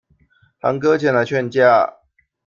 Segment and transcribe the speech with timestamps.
[0.59, 1.97] 堂哥前來勸架